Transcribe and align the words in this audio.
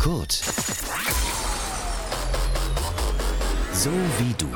Kurt. 0.00 0.32
So 3.74 3.90
wie 4.18 4.34
du. 4.38 4.46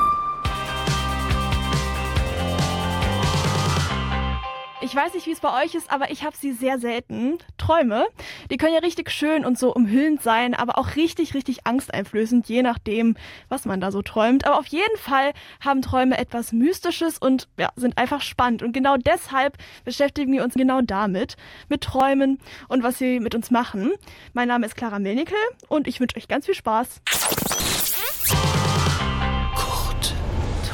Ich 4.80 4.94
weiß 4.96 5.12
nicht, 5.12 5.26
wie 5.26 5.33
es 5.33 5.41
bei 5.41 5.62
euch 5.62 5.75
ist, 5.75 5.92
aber 5.92 6.10
ich 6.10 6.25
habe 6.25 6.34
sie 6.34 6.52
sehr 6.52 6.78
selten. 6.78 7.38
Träume, 7.58 8.07
die 8.50 8.57
können 8.57 8.75
ja 8.75 8.80
richtig 8.80 9.11
schön 9.11 9.45
und 9.45 9.59
so 9.59 9.75
umhüllend 9.75 10.22
sein, 10.22 10.54
aber 10.54 10.79
auch 10.79 10.96
richtig, 10.96 11.34
richtig 11.34 11.66
angsteinflößend, 11.66 12.48
je 12.48 12.62
nachdem, 12.62 13.16
was 13.48 13.64
man 13.64 13.80
da 13.80 13.90
so 13.90 14.02
träumt. 14.02 14.46
Aber 14.46 14.58
auf 14.58 14.66
jeden 14.66 14.96
Fall 14.96 15.32
haben 15.61 15.82
Träume 15.82 16.18
etwas 16.18 16.52
Mystisches 16.52 17.18
und 17.18 17.48
ja, 17.58 17.70
sind 17.76 17.98
einfach 17.98 18.22
spannend. 18.22 18.62
Und 18.62 18.72
genau 18.72 18.96
deshalb 18.96 19.57
beschäftigen 19.84 20.32
wir 20.32 20.44
uns 20.44 20.54
genau 20.54 20.80
damit, 20.80 21.36
mit 21.68 21.82
Träumen 21.82 22.38
und 22.68 22.82
was 22.82 22.98
sie 22.98 23.20
mit 23.20 23.34
uns 23.34 23.50
machen. 23.50 23.93
Mein 24.32 24.48
Name 24.48 24.66
ist 24.66 24.76
Clara 24.76 24.98
Milnickel 24.98 25.38
und 25.68 25.86
ich 25.86 26.00
wünsche 26.00 26.17
euch 26.17 26.29
ganz 26.29 26.46
viel 26.46 26.54
Spaß. 26.54 27.00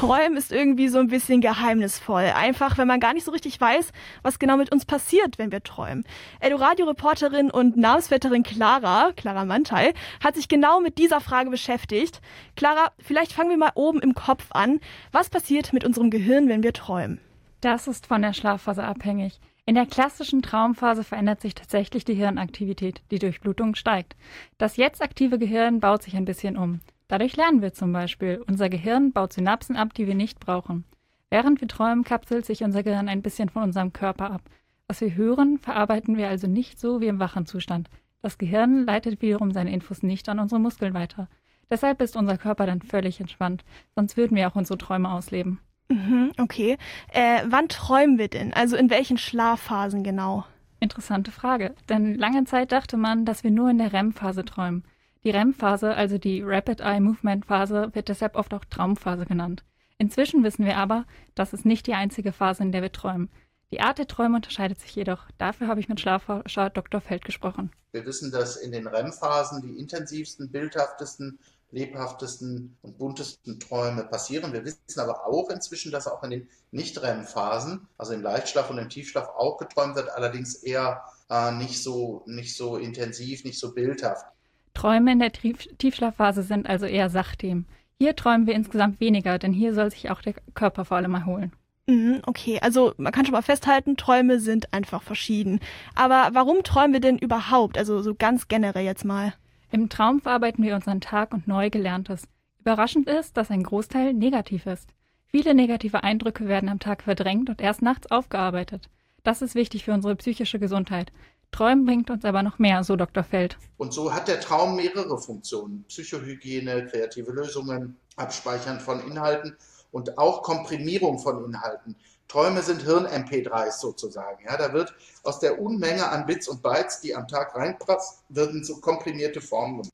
Träumen 0.01 0.35
ist 0.35 0.51
irgendwie 0.51 0.87
so 0.87 0.97
ein 0.97 1.09
bisschen 1.09 1.41
geheimnisvoll. 1.41 2.23
Einfach, 2.35 2.79
wenn 2.79 2.87
man 2.87 2.99
gar 2.99 3.13
nicht 3.13 3.23
so 3.23 3.31
richtig 3.31 3.61
weiß, 3.61 3.91
was 4.23 4.39
genau 4.39 4.57
mit 4.57 4.71
uns 4.71 4.83
passiert, 4.83 5.37
wenn 5.37 5.51
wir 5.51 5.61
träumen. 5.61 6.05
Eldoradio-Reporterin 6.39 7.51
und 7.51 7.77
Namensvetterin 7.77 8.41
Clara, 8.41 9.11
Clara 9.15 9.45
Mantai, 9.45 9.93
hat 10.19 10.33
sich 10.33 10.47
genau 10.47 10.79
mit 10.79 10.97
dieser 10.97 11.21
Frage 11.21 11.51
beschäftigt. 11.51 12.19
Clara, 12.55 12.91
vielleicht 12.97 13.31
fangen 13.31 13.51
wir 13.51 13.57
mal 13.57 13.73
oben 13.75 13.99
im 14.01 14.15
Kopf 14.15 14.47
an. 14.49 14.79
Was 15.11 15.29
passiert 15.29 15.71
mit 15.71 15.83
unserem 15.83 16.09
Gehirn, 16.09 16.49
wenn 16.49 16.63
wir 16.63 16.73
träumen? 16.73 17.19
Das 17.61 17.85
ist 17.85 18.07
von 18.07 18.23
der 18.23 18.33
Schlafphase 18.33 18.83
abhängig. 18.83 19.39
In 19.67 19.75
der 19.75 19.85
klassischen 19.85 20.41
Traumphase 20.41 21.03
verändert 21.03 21.41
sich 21.41 21.53
tatsächlich 21.53 22.05
die 22.05 22.15
Hirnaktivität, 22.15 23.03
die 23.11 23.19
Durchblutung 23.19 23.75
steigt. 23.75 24.15
Das 24.57 24.77
jetzt 24.77 25.03
aktive 25.03 25.37
Gehirn 25.37 25.79
baut 25.79 26.01
sich 26.01 26.15
ein 26.15 26.25
bisschen 26.25 26.57
um. 26.57 26.79
Dadurch 27.11 27.35
lernen 27.35 27.61
wir 27.61 27.73
zum 27.73 27.91
Beispiel. 27.91 28.41
Unser 28.47 28.69
Gehirn 28.69 29.11
baut 29.11 29.33
Synapsen 29.33 29.75
ab, 29.75 29.93
die 29.93 30.07
wir 30.07 30.15
nicht 30.15 30.39
brauchen. 30.39 30.85
Während 31.29 31.59
wir 31.59 31.67
träumen, 31.67 32.05
kapselt 32.05 32.45
sich 32.45 32.63
unser 32.63 32.83
Gehirn 32.83 33.09
ein 33.09 33.21
bisschen 33.21 33.49
von 33.49 33.63
unserem 33.63 33.91
Körper 33.91 34.31
ab. 34.31 34.43
Was 34.87 35.01
wir 35.01 35.13
hören, 35.13 35.59
verarbeiten 35.59 36.15
wir 36.15 36.29
also 36.29 36.47
nicht 36.47 36.79
so 36.79 37.01
wie 37.01 37.07
im 37.07 37.19
wachen 37.19 37.45
Zustand. 37.45 37.89
Das 38.21 38.37
Gehirn 38.37 38.85
leitet 38.85 39.21
wiederum 39.21 39.51
seine 39.51 39.73
Infos 39.73 40.03
nicht 40.03 40.29
an 40.29 40.39
unsere 40.39 40.61
Muskeln 40.61 40.93
weiter. 40.93 41.27
Deshalb 41.69 42.01
ist 42.01 42.15
unser 42.15 42.37
Körper 42.37 42.65
dann 42.65 42.81
völlig 42.81 43.19
entspannt. 43.19 43.65
Sonst 43.93 44.15
würden 44.15 44.37
wir 44.37 44.47
auch 44.47 44.55
unsere 44.55 44.77
Träume 44.77 45.11
ausleben. 45.11 45.59
Mhm, 45.89 46.31
okay. 46.37 46.77
Äh, 47.11 47.41
wann 47.45 47.67
träumen 47.67 48.19
wir 48.19 48.29
denn? 48.29 48.53
Also 48.53 48.77
in 48.77 48.89
welchen 48.89 49.17
Schlafphasen 49.17 50.05
genau? 50.05 50.45
Interessante 50.79 51.31
Frage. 51.31 51.75
Denn 51.89 52.15
lange 52.15 52.45
Zeit 52.45 52.71
dachte 52.71 52.95
man, 52.95 53.25
dass 53.25 53.43
wir 53.43 53.51
nur 53.51 53.69
in 53.69 53.79
der 53.79 53.91
REM-Phase 53.91 54.45
träumen. 54.45 54.85
Die 55.23 55.29
REM-Phase, 55.29 55.93
also 55.93 56.17
die 56.17 56.41
Rapid 56.41 56.81
Eye 56.81 56.99
Movement 56.99 57.45
Phase, 57.45 57.91
wird 57.93 58.07
deshalb 58.07 58.35
oft 58.35 58.53
auch 58.55 58.65
Traumphase 58.65 59.27
genannt. 59.27 59.63
Inzwischen 59.99 60.43
wissen 60.43 60.65
wir 60.65 60.77
aber, 60.77 61.05
das 61.35 61.53
ist 61.53 61.63
nicht 61.63 61.85
die 61.85 61.93
einzige 61.93 62.31
Phase, 62.31 62.63
in 62.63 62.71
der 62.71 62.81
wir 62.81 62.91
träumen. 62.91 63.29
Die 63.69 63.81
Art 63.81 63.99
der 63.99 64.07
Träume 64.07 64.37
unterscheidet 64.37 64.79
sich 64.79 64.95
jedoch. 64.95 65.27
Dafür 65.37 65.67
habe 65.67 65.79
ich 65.79 65.87
mit 65.87 65.99
Schlafforscher 65.99 66.71
Dr. 66.71 67.01
Feld 67.01 67.23
gesprochen. 67.23 67.71
Wir 67.91 68.03
wissen, 68.07 68.31
dass 68.31 68.57
in 68.57 68.71
den 68.71 68.87
REM-Phasen 68.87 69.61
die 69.61 69.77
intensivsten, 69.77 70.51
bildhaftesten, 70.51 71.37
lebhaftesten 71.69 72.75
und 72.81 72.97
buntesten 72.97 73.59
Träume 73.59 74.03
passieren. 74.05 74.53
Wir 74.53 74.65
wissen 74.65 74.99
aber 74.99 75.27
auch 75.27 75.51
inzwischen, 75.51 75.91
dass 75.91 76.07
auch 76.07 76.23
in 76.23 76.31
den 76.31 76.49
Nicht-REM-Phasen, 76.71 77.87
also 77.99 78.13
im 78.13 78.23
Leichtschlaf 78.23 78.71
und 78.71 78.79
im 78.79 78.89
Tiefschlaf, 78.89 79.29
auch 79.37 79.57
geträumt 79.57 79.95
wird, 79.95 80.09
allerdings 80.09 80.55
eher 80.55 81.03
äh, 81.29 81.51
nicht, 81.51 81.81
so, 81.81 82.23
nicht 82.25 82.57
so 82.57 82.77
intensiv, 82.77 83.43
nicht 83.45 83.59
so 83.59 83.73
bildhaft. 83.73 84.25
Träume 84.73 85.11
in 85.11 85.19
der 85.19 85.31
Tiefschlafphase 85.31 86.43
sind 86.43 86.67
also 86.67 86.85
eher 86.85 87.09
Sachthemen. 87.09 87.65
Hier 87.99 88.15
träumen 88.15 88.47
wir 88.47 88.55
insgesamt 88.55 88.99
weniger, 88.99 89.37
denn 89.37 89.53
hier 89.53 89.73
soll 89.73 89.91
sich 89.91 90.09
auch 90.09 90.21
der 90.21 90.33
Körper 90.53 90.85
vor 90.85 90.97
allem 90.97 91.13
erholen. 91.13 91.51
Mhm, 91.87 92.21
okay, 92.25 92.59
also 92.61 92.93
man 92.97 93.11
kann 93.11 93.25
schon 93.25 93.33
mal 93.33 93.41
festhalten, 93.41 93.97
Träume 93.97 94.39
sind 94.39 94.73
einfach 94.73 95.01
verschieden. 95.01 95.59
Aber 95.95 96.29
warum 96.33 96.63
träumen 96.63 96.93
wir 96.93 96.99
denn 96.99 97.17
überhaupt? 97.17 97.77
Also 97.77 98.01
so 98.01 98.15
ganz 98.15 98.47
generell 98.47 98.85
jetzt 98.85 99.05
mal. 99.05 99.33
Im 99.71 99.89
Traum 99.89 100.19
verarbeiten 100.19 100.63
wir 100.63 100.75
unseren 100.75 101.01
Tag 101.01 101.33
und 101.33 101.47
neu 101.47 101.69
Gelerntes. 101.69 102.27
Überraschend 102.59 103.07
ist, 103.07 103.37
dass 103.37 103.51
ein 103.51 103.63
Großteil 103.63 104.13
negativ 104.13 104.65
ist. 104.65 104.89
Viele 105.27 105.53
negative 105.53 106.03
Eindrücke 106.03 106.47
werden 106.47 106.69
am 106.69 106.79
Tag 106.79 107.03
verdrängt 107.03 107.49
und 107.49 107.61
erst 107.61 107.81
nachts 107.81 108.11
aufgearbeitet. 108.11 108.89
Das 109.23 109.41
ist 109.41 109.55
wichtig 109.55 109.85
für 109.85 109.93
unsere 109.93 110.15
psychische 110.15 110.59
Gesundheit. 110.59 111.11
Träumen 111.51 111.85
bringt 111.85 112.09
uns 112.09 112.23
aber 112.23 112.43
noch 112.43 112.59
mehr, 112.59 112.83
so 112.83 112.95
Dr. 112.95 113.23
Feld. 113.23 113.57
Und 113.77 113.93
so 113.93 114.13
hat 114.13 114.27
der 114.27 114.39
Traum 114.39 114.75
mehrere 114.75 115.17
Funktionen. 115.17 115.83
Psychohygiene, 115.87 116.85
kreative 116.85 117.31
Lösungen, 117.31 117.97
Abspeichern 118.15 118.79
von 118.79 119.05
Inhalten 119.05 119.57
und 119.91 120.17
auch 120.17 120.43
Komprimierung 120.43 121.19
von 121.19 121.43
Inhalten. 121.43 121.95
Träume 122.29 122.61
sind 122.61 122.83
Hirn-MP3s 122.83 123.81
sozusagen. 123.81 124.45
Ja, 124.45 124.55
da 124.55 124.71
wird 124.71 124.93
aus 125.23 125.39
der 125.39 125.61
Unmenge 125.61 126.09
an 126.09 126.25
Bits 126.25 126.47
und 126.47 126.63
Bytes, 126.63 127.01
die 127.01 127.13
am 127.13 127.27
Tag 127.27 127.53
reinpasst, 127.55 128.23
werden 128.29 128.63
so 128.63 128.77
komprimierte 128.77 129.41
Formen 129.41 129.81
gemacht. 129.81 129.93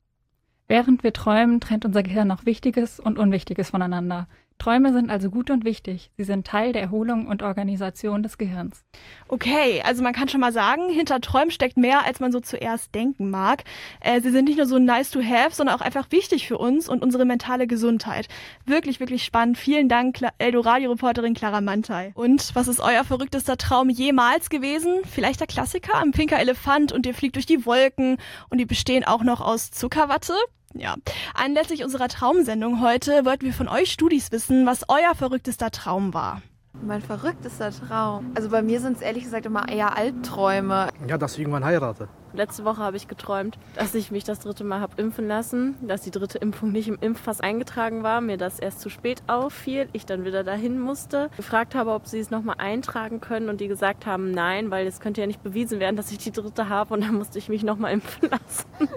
Während 0.68 1.02
wir 1.02 1.12
träumen, 1.12 1.60
trennt 1.60 1.84
unser 1.84 2.04
Gehirn 2.04 2.28
noch 2.28 2.46
Wichtiges 2.46 3.00
und 3.00 3.18
Unwichtiges 3.18 3.70
voneinander. 3.70 4.28
Träume 4.58 4.92
sind 4.92 5.10
also 5.10 5.30
gut 5.30 5.50
und 5.50 5.64
wichtig. 5.64 6.10
Sie 6.16 6.24
sind 6.24 6.46
Teil 6.46 6.72
der 6.72 6.82
Erholung 6.82 7.26
und 7.26 7.42
Organisation 7.42 8.22
des 8.22 8.38
Gehirns. 8.38 8.84
Okay, 9.28 9.82
also 9.84 10.02
man 10.02 10.12
kann 10.12 10.28
schon 10.28 10.40
mal 10.40 10.52
sagen, 10.52 10.90
hinter 10.90 11.20
Träumen 11.20 11.50
steckt 11.50 11.76
mehr, 11.76 12.04
als 12.04 12.20
man 12.20 12.32
so 12.32 12.40
zuerst 12.40 12.94
denken 12.94 13.30
mag. 13.30 13.64
Äh, 14.00 14.20
sie 14.20 14.30
sind 14.30 14.46
nicht 14.46 14.56
nur 14.56 14.66
so 14.66 14.78
nice 14.78 15.10
to 15.10 15.22
have, 15.22 15.54
sondern 15.54 15.76
auch 15.76 15.80
einfach 15.80 16.10
wichtig 16.10 16.46
für 16.46 16.58
uns 16.58 16.88
und 16.88 17.02
unsere 17.02 17.24
mentale 17.24 17.66
Gesundheit. 17.66 18.28
Wirklich, 18.66 19.00
wirklich 19.00 19.24
spannend. 19.24 19.58
Vielen 19.58 19.88
Dank, 19.88 20.18
Eldo-Radio-Reporterin 20.38 21.34
Clara 21.34 21.60
Mantai. 21.60 22.12
Und 22.14 22.54
was 22.54 22.68
ist 22.68 22.80
euer 22.80 23.04
verrücktester 23.04 23.56
Traum 23.56 23.88
jemals 23.90 24.50
gewesen? 24.50 25.00
Vielleicht 25.08 25.40
der 25.40 25.46
Klassiker, 25.46 25.98
ein 25.98 26.10
pinker 26.10 26.38
Elefant 26.38 26.92
und 26.92 27.06
ihr 27.06 27.14
fliegt 27.14 27.36
durch 27.36 27.46
die 27.46 27.64
Wolken 27.64 28.16
und 28.50 28.58
die 28.58 28.66
bestehen 28.66 29.04
auch 29.04 29.22
noch 29.22 29.40
aus 29.40 29.70
Zuckerwatte? 29.70 30.34
Ja, 30.74 30.96
anlässlich 31.34 31.82
unserer 31.82 32.08
Traumsendung 32.08 32.82
heute 32.82 33.24
wollten 33.24 33.46
wir 33.46 33.52
von 33.52 33.68
euch 33.68 33.90
Studis 33.90 34.30
wissen, 34.32 34.66
was 34.66 34.84
euer 34.88 35.14
verrücktester 35.14 35.70
Traum 35.70 36.14
war. 36.14 36.42
Mein 36.82 37.02
verrücktester 37.02 37.72
Traum. 37.72 38.32
Also 38.36 38.50
bei 38.50 38.62
mir 38.62 38.80
sind 38.80 38.96
es 38.96 39.02
ehrlich 39.02 39.24
gesagt 39.24 39.46
immer 39.46 39.68
eher 39.68 39.96
Albträume. 39.96 40.88
Ja, 41.08 41.18
dass 41.18 41.32
ich 41.32 41.40
irgendwann 41.40 41.64
heirate. 41.64 42.08
Letzte 42.34 42.64
Woche 42.64 42.78
habe 42.78 42.96
ich 42.96 43.08
geträumt, 43.08 43.58
dass 43.74 43.94
ich 43.94 44.10
mich 44.10 44.22
das 44.22 44.38
dritte 44.40 44.62
Mal 44.62 44.80
habe 44.80 45.00
impfen 45.00 45.26
lassen, 45.26 45.74
dass 45.80 46.02
die 46.02 46.10
dritte 46.10 46.38
Impfung 46.38 46.70
nicht 46.70 46.86
im 46.86 46.98
Impfpass 47.00 47.40
eingetragen 47.40 48.02
war, 48.02 48.20
mir 48.20 48.36
das 48.36 48.58
erst 48.58 48.80
zu 48.80 48.90
spät 48.90 49.22
auffiel, 49.26 49.88
ich 49.92 50.06
dann 50.06 50.24
wieder 50.24 50.44
dahin 50.44 50.78
musste, 50.78 51.30
gefragt 51.36 51.74
habe, 51.74 51.92
ob 51.92 52.06
sie 52.06 52.18
es 52.18 52.30
nochmal 52.30 52.56
eintragen 52.58 53.20
können 53.20 53.48
und 53.48 53.60
die 53.60 53.66
gesagt 53.66 54.06
haben, 54.06 54.30
nein, 54.30 54.70
weil 54.70 54.86
es 54.86 55.00
könnte 55.00 55.22
ja 55.22 55.26
nicht 55.26 55.42
bewiesen 55.42 55.80
werden, 55.80 55.96
dass 55.96 56.12
ich 56.12 56.18
die 56.18 56.30
dritte 56.30 56.68
habe 56.68 56.94
und 56.94 57.00
dann 57.02 57.14
musste 57.14 57.38
ich 57.38 57.48
mich 57.48 57.64
nochmal 57.64 57.92
impfen 57.92 58.28
lassen. 58.30 58.88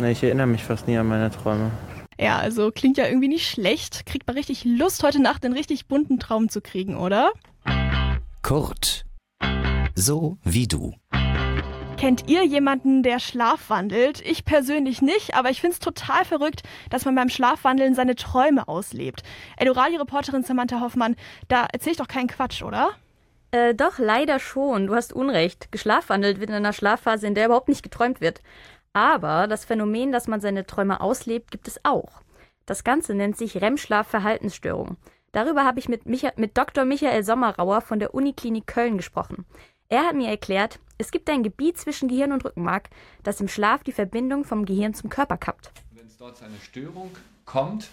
Nee, 0.00 0.12
ich 0.12 0.22
erinnere 0.22 0.46
mich 0.46 0.62
fast 0.62 0.86
nie 0.86 0.96
an 0.96 1.08
meine 1.08 1.30
Träume. 1.30 1.72
Ja, 2.20 2.38
also 2.38 2.70
klingt 2.70 2.98
ja 2.98 3.06
irgendwie 3.06 3.28
nicht 3.28 3.48
schlecht. 3.48 4.06
Kriegt 4.06 4.26
man 4.28 4.36
richtig 4.36 4.64
Lust, 4.64 5.02
heute 5.02 5.20
Nacht 5.20 5.44
einen 5.44 5.54
richtig 5.54 5.86
bunten 5.86 6.20
Traum 6.20 6.48
zu 6.48 6.60
kriegen, 6.60 6.96
oder? 6.96 7.32
Kurt. 8.42 9.04
So 9.96 10.38
wie 10.44 10.68
du. 10.68 10.94
Kennt 11.96 12.28
ihr 12.28 12.44
jemanden, 12.44 13.02
der 13.02 13.18
schlafwandelt? 13.18 14.20
Ich 14.20 14.44
persönlich 14.44 15.02
nicht, 15.02 15.34
aber 15.34 15.50
ich 15.50 15.60
find's 15.60 15.80
total 15.80 16.24
verrückt, 16.24 16.62
dass 16.90 17.04
man 17.04 17.16
beim 17.16 17.28
Schlafwandeln 17.28 17.96
seine 17.96 18.14
Träume 18.14 18.68
auslebt. 18.68 19.24
Eldorali-Reporterin 19.56 20.44
Samantha 20.44 20.80
Hoffmann, 20.80 21.16
da 21.48 21.66
erzähl 21.72 21.92
ich 21.92 21.98
doch 21.98 22.06
keinen 22.06 22.28
Quatsch, 22.28 22.62
oder? 22.62 22.90
Äh, 23.50 23.74
doch, 23.74 23.98
leider 23.98 24.38
schon. 24.38 24.86
Du 24.86 24.94
hast 24.94 25.12
Unrecht. 25.12 25.72
Geschlafwandelt 25.72 26.38
wird 26.38 26.50
in 26.50 26.56
einer 26.56 26.72
Schlafphase, 26.72 27.26
in 27.26 27.34
der 27.34 27.46
überhaupt 27.46 27.68
nicht 27.68 27.82
geträumt 27.82 28.20
wird. 28.20 28.42
Aber 28.92 29.46
das 29.46 29.64
Phänomen, 29.64 30.12
dass 30.12 30.28
man 30.28 30.40
seine 30.40 30.66
Träume 30.66 31.00
auslebt, 31.00 31.50
gibt 31.50 31.68
es 31.68 31.80
auch. 31.84 32.22
Das 32.66 32.84
Ganze 32.84 33.14
nennt 33.14 33.36
sich 33.36 33.60
REM-Schlaf-Verhaltensstörung. 33.60 34.96
Darüber 35.32 35.64
habe 35.64 35.78
ich 35.78 35.88
mit, 35.88 36.06
Micha 36.06 36.32
mit 36.36 36.56
Dr. 36.56 36.84
Michael 36.84 37.22
Sommerauer 37.22 37.80
von 37.80 37.98
der 37.98 38.14
Uniklinik 38.14 38.66
Köln 38.66 38.96
gesprochen. 38.96 39.46
Er 39.88 40.04
hat 40.04 40.14
mir 40.14 40.28
erklärt, 40.28 40.80
es 40.98 41.10
gibt 41.10 41.30
ein 41.30 41.42
Gebiet 41.42 41.78
zwischen 41.78 42.08
Gehirn 42.08 42.32
und 42.32 42.44
Rückenmark, 42.44 42.90
das 43.22 43.40
im 43.40 43.48
Schlaf 43.48 43.84
die 43.84 43.92
Verbindung 43.92 44.44
vom 44.44 44.64
Gehirn 44.64 44.94
zum 44.94 45.08
Körper 45.08 45.36
kappt. 45.36 45.70
Wenn 45.92 46.06
es 46.06 46.16
dort 46.16 46.36
zu 46.36 46.44
einer 46.44 46.58
Störung 46.62 47.10
kommt, 47.44 47.88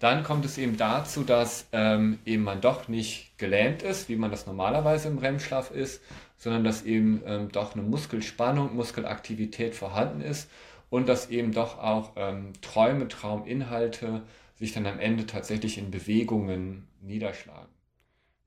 dann 0.00 0.24
kommt 0.24 0.44
es 0.44 0.58
eben 0.58 0.76
dazu, 0.76 1.22
dass 1.22 1.68
ähm, 1.72 2.18
eben 2.24 2.42
man 2.42 2.60
doch 2.60 2.88
nicht 2.88 3.38
gelähmt 3.38 3.82
ist, 3.82 4.08
wie 4.08 4.16
man 4.16 4.30
das 4.30 4.46
normalerweise 4.46 5.08
im 5.08 5.18
REM-Schlaf 5.18 5.70
ist, 5.70 6.02
sondern 6.36 6.64
dass 6.64 6.84
eben 6.84 7.22
ähm, 7.26 7.50
doch 7.50 7.74
eine 7.74 7.82
Muskelspannung, 7.82 8.74
Muskelaktivität 8.76 9.74
vorhanden 9.74 10.20
ist 10.20 10.50
und 10.90 11.08
dass 11.08 11.30
eben 11.30 11.52
doch 11.52 11.78
auch 11.78 12.12
ähm, 12.16 12.52
Träume, 12.60 13.08
Trauminhalte 13.08 14.22
sich 14.54 14.72
dann 14.72 14.86
am 14.86 14.98
Ende 14.98 15.26
tatsächlich 15.26 15.78
in 15.78 15.90
Bewegungen 15.90 16.86
niederschlagen. 17.00 17.68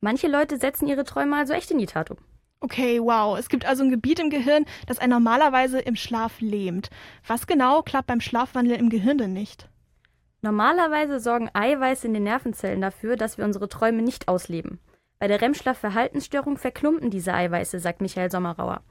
Manche 0.01 0.27
Leute 0.27 0.57
setzen 0.57 0.87
ihre 0.87 1.03
Träume 1.03 1.35
also 1.35 1.53
echt 1.53 1.71
in 1.71 1.77
die 1.77 1.85
Tat 1.85 2.09
um. 2.09 2.17
Okay, 2.61 2.99
wow. 2.99 3.37
Es 3.37 3.47
gibt 3.47 3.65
also 3.65 3.83
ein 3.83 3.89
Gebiet 3.89 4.19
im 4.19 4.29
Gehirn, 4.29 4.65
das 4.85 4.99
einen 4.99 5.11
normalerweise 5.11 5.79
im 5.79 5.95
Schlaf 5.95 6.41
lähmt. 6.41 6.89
Was 7.25 7.47
genau 7.47 7.81
klappt 7.83 8.07
beim 8.07 8.21
Schlafwandel 8.21 8.77
im 8.77 8.89
Gehirn 8.89 9.17
denn 9.17 9.33
nicht? 9.33 9.69
Normalerweise 10.41 11.19
sorgen 11.19 11.49
Eiweiße 11.53 12.07
in 12.07 12.13
den 12.13 12.23
Nervenzellen 12.23 12.81
dafür, 12.81 13.15
dass 13.15 13.37
wir 13.37 13.45
unsere 13.45 13.69
Träume 13.69 14.01
nicht 14.01 14.27
ausleben. 14.27 14.79
Bei 15.19 15.27
der 15.27 15.41
REM-Schlaf-Verhaltensstörung 15.41 16.57
verklumpen 16.57 17.09
diese 17.09 17.33
Eiweiße, 17.33 17.79
sagt 17.79 18.01
Michael 18.01 18.31
Sommerauer. 18.31 18.81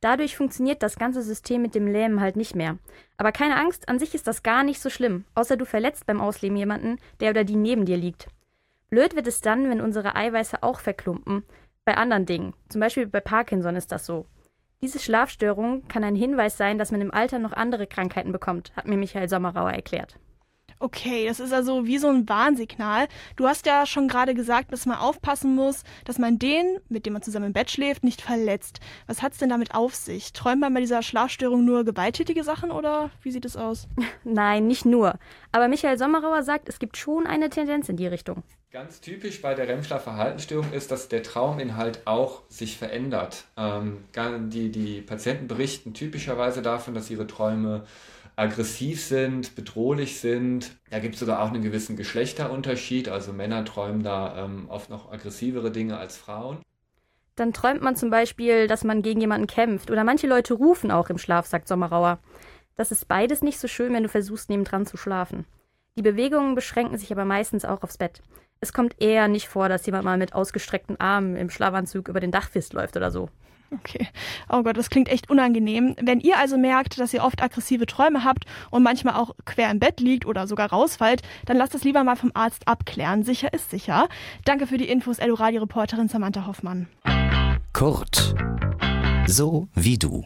Dadurch 0.00 0.36
funktioniert 0.36 0.82
das 0.82 0.96
ganze 0.96 1.22
System 1.22 1.62
mit 1.62 1.74
dem 1.74 1.86
Lähmen 1.86 2.20
halt 2.20 2.36
nicht 2.36 2.54
mehr. 2.54 2.78
Aber 3.16 3.32
keine 3.32 3.56
Angst, 3.56 3.88
an 3.88 3.98
sich 3.98 4.14
ist 4.14 4.26
das 4.26 4.42
gar 4.42 4.62
nicht 4.64 4.80
so 4.80 4.90
schlimm, 4.90 5.24
außer 5.34 5.56
du 5.56 5.64
verletzt 5.64 6.06
beim 6.06 6.20
Ausleben 6.20 6.56
jemanden, 6.56 6.98
der 7.20 7.30
oder 7.30 7.44
die 7.44 7.56
neben 7.56 7.84
dir 7.84 7.96
liegt. 7.96 8.28
Blöd 8.90 9.16
wird 9.16 9.26
es 9.26 9.40
dann, 9.40 9.68
wenn 9.70 9.80
unsere 9.80 10.16
Eiweiße 10.16 10.62
auch 10.62 10.80
verklumpen. 10.80 11.44
Bei 11.84 11.96
anderen 11.96 12.26
Dingen, 12.26 12.54
zum 12.68 12.80
Beispiel 12.80 13.06
bei 13.06 13.20
Parkinson 13.20 13.76
ist 13.76 13.92
das 13.92 14.06
so. 14.06 14.26
Diese 14.80 14.98
Schlafstörung 14.98 15.86
kann 15.88 16.04
ein 16.04 16.14
Hinweis 16.14 16.56
sein, 16.56 16.78
dass 16.78 16.92
man 16.92 17.00
im 17.00 17.12
Alter 17.12 17.38
noch 17.38 17.52
andere 17.52 17.86
Krankheiten 17.86 18.30
bekommt, 18.30 18.72
hat 18.76 18.86
mir 18.86 18.96
Michael 18.96 19.28
Sommerauer 19.28 19.72
erklärt. 19.72 20.18
Okay, 20.80 21.26
das 21.26 21.40
ist 21.40 21.52
also 21.52 21.86
wie 21.86 21.98
so 21.98 22.08
ein 22.08 22.28
Warnsignal. 22.28 23.08
Du 23.34 23.46
hast 23.46 23.66
ja 23.66 23.84
schon 23.84 24.06
gerade 24.06 24.34
gesagt, 24.34 24.72
dass 24.72 24.86
man 24.86 24.98
aufpassen 24.98 25.54
muss, 25.56 25.82
dass 26.04 26.18
man 26.18 26.38
den, 26.38 26.78
mit 26.88 27.04
dem 27.04 27.14
man 27.14 27.22
zusammen 27.22 27.46
im 27.46 27.52
Bett 27.52 27.70
schläft, 27.70 28.04
nicht 28.04 28.20
verletzt. 28.20 28.78
Was 29.08 29.20
hat's 29.20 29.38
denn 29.38 29.48
damit 29.48 29.74
auf 29.74 29.94
sich? 29.94 30.32
Träumt 30.32 30.60
man 30.60 30.72
bei 30.72 30.80
dieser 30.80 31.02
Schlafstörung 31.02 31.64
nur 31.64 31.84
gewalttätige 31.84 32.44
Sachen 32.44 32.70
oder 32.70 33.10
wie 33.22 33.32
sieht 33.32 33.44
es 33.44 33.56
aus? 33.56 33.88
Nein, 34.24 34.68
nicht 34.68 34.84
nur. 34.84 35.18
Aber 35.50 35.66
Michael 35.66 35.98
Sommerauer 35.98 36.44
sagt, 36.44 36.68
es 36.68 36.78
gibt 36.78 36.96
schon 36.96 37.26
eine 37.26 37.50
Tendenz 37.50 37.88
in 37.88 37.96
die 37.96 38.06
Richtung. 38.06 38.44
Ganz 38.70 39.00
typisch 39.00 39.40
bei 39.40 39.54
der 39.54 39.66
REM-Schlafverhaltensstörung 39.66 40.72
ist, 40.72 40.90
dass 40.90 41.08
der 41.08 41.22
Trauminhalt 41.22 42.02
auch 42.04 42.42
sich 42.50 42.76
verändert. 42.76 43.44
Ähm, 43.56 44.04
die, 44.50 44.70
die 44.70 45.00
Patienten 45.00 45.48
berichten 45.48 45.94
typischerweise 45.94 46.60
davon, 46.60 46.92
dass 46.92 47.08
ihre 47.08 47.26
Träume 47.26 47.86
aggressiv 48.38 49.02
sind, 49.02 49.56
bedrohlich 49.56 50.20
sind. 50.20 50.76
Da 50.90 51.00
gibt 51.00 51.14
es 51.14 51.20
sogar 51.20 51.42
auch 51.42 51.48
einen 51.48 51.62
gewissen 51.62 51.96
Geschlechterunterschied. 51.96 53.08
Also 53.08 53.32
Männer 53.32 53.64
träumen 53.64 54.02
da 54.02 54.44
ähm, 54.44 54.66
oft 54.68 54.90
noch 54.90 55.10
aggressivere 55.10 55.72
Dinge 55.72 55.98
als 55.98 56.16
Frauen. 56.16 56.58
Dann 57.34 57.52
träumt 57.52 57.82
man 57.82 57.96
zum 57.96 58.10
Beispiel, 58.10 58.68
dass 58.68 58.84
man 58.84 59.02
gegen 59.02 59.20
jemanden 59.20 59.48
kämpft. 59.48 59.90
Oder 59.90 60.04
manche 60.04 60.28
Leute 60.28 60.54
rufen 60.54 60.90
auch 60.90 61.10
im 61.10 61.18
Schlaf, 61.18 61.46
sagt 61.46 61.68
Sommerauer. 61.68 62.20
Das 62.76 62.92
ist 62.92 63.08
beides 63.08 63.42
nicht 63.42 63.58
so 63.58 63.66
schön, 63.66 63.92
wenn 63.92 64.04
du 64.04 64.08
versuchst, 64.08 64.50
nebendran 64.50 64.86
zu 64.86 64.96
schlafen. 64.96 65.44
Die 65.96 66.02
Bewegungen 66.02 66.54
beschränken 66.54 66.96
sich 66.96 67.10
aber 67.10 67.24
meistens 67.24 67.64
auch 67.64 67.82
aufs 67.82 67.98
Bett. 67.98 68.22
Es 68.60 68.72
kommt 68.72 69.00
eher 69.00 69.26
nicht 69.26 69.48
vor, 69.48 69.68
dass 69.68 69.86
jemand 69.86 70.04
mal 70.04 70.16
mit 70.16 70.32
ausgestreckten 70.32 71.00
Armen 71.00 71.34
im 71.34 71.50
Schlafanzug 71.50 72.08
über 72.08 72.20
den 72.20 72.30
Dachfist 72.30 72.72
läuft 72.72 72.96
oder 72.96 73.10
so. 73.10 73.30
Okay. 73.70 74.06
Oh 74.48 74.62
Gott, 74.62 74.76
das 74.76 74.88
klingt 74.90 75.08
echt 75.08 75.30
unangenehm. 75.30 75.94
Wenn 76.00 76.20
ihr 76.20 76.38
also 76.38 76.56
merkt, 76.56 76.98
dass 76.98 77.12
ihr 77.12 77.22
oft 77.22 77.42
aggressive 77.42 77.86
Träume 77.86 78.24
habt 78.24 78.44
und 78.70 78.82
manchmal 78.82 79.14
auch 79.14 79.34
quer 79.44 79.70
im 79.70 79.78
Bett 79.78 80.00
liegt 80.00 80.26
oder 80.26 80.46
sogar 80.46 80.70
rausfallt, 80.70 81.22
dann 81.44 81.56
lasst 81.56 81.74
das 81.74 81.84
lieber 81.84 82.02
mal 82.04 82.16
vom 82.16 82.30
Arzt 82.34 82.66
abklären. 82.66 83.24
Sicher 83.24 83.52
ist 83.52 83.70
sicher. 83.70 84.08
Danke 84.44 84.66
für 84.66 84.78
die 84.78 84.88
Infos, 84.88 85.18
Eldoradi-Reporterin 85.18 86.08
Samantha 86.08 86.46
Hoffmann. 86.46 86.88
Kurt. 87.72 88.34
So 89.26 89.68
wie 89.74 89.98
du 89.98 90.24